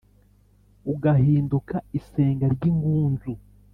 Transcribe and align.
ugahinduka 0.93 1.75
isenga 1.99 2.45
ry’ingunzu. 2.55 3.31